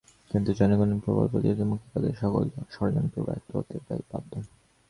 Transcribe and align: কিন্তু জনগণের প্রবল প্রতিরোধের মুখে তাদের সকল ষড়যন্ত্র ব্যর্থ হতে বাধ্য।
কিন্তু 0.31 0.49
জনগণের 0.53 0.99
প্রবল 1.03 1.25
প্রতিরোধের 1.27 1.69
মুখে 1.71 1.87
তাদের 1.93 2.13
সকল 2.21 2.43
ষড়যন্ত্র 2.71 3.17
ব্যর্থ 3.27 3.49
হতে 3.53 3.75
বাধ্য। 4.11 4.33